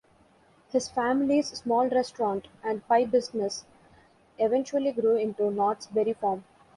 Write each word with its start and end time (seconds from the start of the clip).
His 0.71 0.89
family's 0.89 1.49
small 1.55 1.87
restaurant 1.87 2.47
and 2.63 2.83
pie 2.87 3.05
business 3.05 3.65
eventually 4.39 4.91
grew 4.93 5.15
into 5.15 5.51
Knott's 5.51 5.85
Berry 5.85 6.13
Farm. 6.13 6.43